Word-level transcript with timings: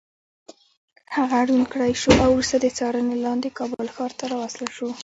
هغه 1.15 1.39
ړوند 1.47 1.67
کړی 1.73 1.91
شو 2.01 2.11
او 2.23 2.29
وروسته 2.33 2.57
د 2.59 2.65
څارنې 2.77 3.15
لاندې 3.25 3.49
کابل 3.57 3.87
ښار 3.95 4.11
ته 4.19 4.25
راوستل 4.33 4.67
شو. 4.77 4.87